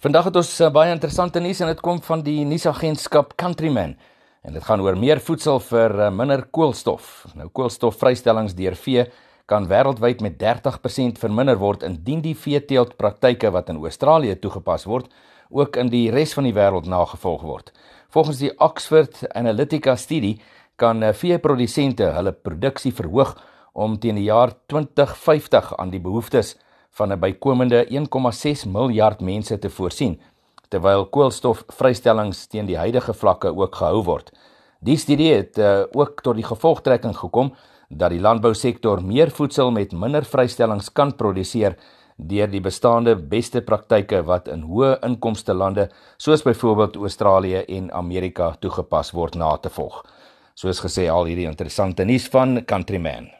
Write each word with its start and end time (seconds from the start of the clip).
Vandag 0.00 0.30
het 0.30 0.36
ons 0.40 0.50
uh, 0.64 0.70
baie 0.72 0.94
interessante 0.94 1.42
nuus 1.44 1.58
en 1.60 1.68
dit 1.68 1.80
kom 1.84 1.98
van 2.00 2.22
die 2.24 2.38
nuusagentskap 2.48 3.34
Countryman. 3.36 3.90
En 4.40 4.54
dit 4.56 4.64
gaan 4.64 4.80
oor 4.80 4.96
meer 4.96 5.18
voedsel 5.20 5.58
vir 5.60 5.92
uh, 5.92 6.06
minder 6.08 6.40
koolstof. 6.56 7.26
Nou 7.36 7.50
koolstofvrystellings 7.52 8.54
deur 8.56 8.78
vee 8.80 9.04
kan 9.52 9.66
wêreldwyd 9.68 10.22
met 10.24 10.38
30% 10.40 11.20
verminder 11.20 11.60
word 11.60 11.84
indien 11.84 12.22
die 12.24 12.32
veeteeltpraktyke 12.32 13.50
wat 13.52 13.68
in 13.68 13.82
Australië 13.82 14.38
toegepas 14.40 14.88
word, 14.88 15.12
ook 15.52 15.76
in 15.76 15.92
die 15.92 16.06
res 16.16 16.32
van 16.32 16.48
die 16.48 16.54
wêreld 16.56 16.88
nagevolg 16.88 17.44
word. 17.44 17.68
Volgens 18.08 18.40
die 18.40 18.54
Oxford 18.56 19.20
Analytica 19.36 19.98
studie 20.00 20.38
kan 20.80 21.04
uh, 21.04 21.12
veeprodusente 21.12 22.08
hulle 22.16 22.32
produksie 22.32 22.96
verhoog 22.96 23.36
om 23.76 24.00
teen 24.00 24.16
die 24.16 24.30
jaar 24.32 24.56
2050 24.72 25.74
aan 25.76 25.92
die 25.92 26.00
behoeftes 26.00 26.56
van 26.90 27.12
'n 27.12 27.20
bykomende 27.20 27.86
1,6 27.88 28.66
miljard 28.66 29.20
mense 29.20 29.58
te 29.58 29.70
voorsien, 29.70 30.20
terwyl 30.68 31.06
koolstofvrystellings 31.06 32.46
teen 32.46 32.66
die 32.66 32.78
huidige 32.78 33.14
vlakke 33.14 33.56
ook 33.56 33.74
gehou 33.74 34.02
word. 34.04 34.32
Die 34.80 34.96
studie 34.96 35.32
het 35.34 35.58
uh, 35.58 35.82
ook 35.92 36.22
tot 36.22 36.34
die 36.34 36.46
gevolgtrekking 36.46 37.16
gekom 37.16 37.54
dat 37.88 38.10
die 38.10 38.20
landbousektor 38.20 39.02
meer 39.02 39.30
voedsel 39.30 39.70
met 39.70 39.92
minder 39.92 40.24
vrystellings 40.24 40.92
kan 40.92 41.16
produseer 41.16 41.76
deur 42.16 42.50
die 42.50 42.60
bestaande 42.60 43.16
beste 43.16 43.62
praktyke 43.64 44.22
wat 44.28 44.48
in 44.48 44.62
hoë 44.68 44.98
inkomste 45.06 45.54
lande 45.56 45.88
soos 46.16 46.44
byvoorbeeld 46.46 46.96
Australië 46.96 47.64
en 47.78 47.90
Amerika 47.92 48.54
toegepas 48.60 49.12
word 49.16 49.34
na 49.34 49.56
te 49.56 49.72
volg. 49.72 50.02
Soos 50.54 50.80
gesê 50.84 51.08
al 51.08 51.30
hierdie 51.30 51.48
interessante 51.48 52.04
nuus 52.04 52.28
van 52.28 52.64
Countryman. 52.64 53.39